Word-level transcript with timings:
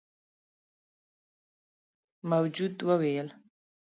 موجود 2.29 2.75
وويل: 2.87 3.27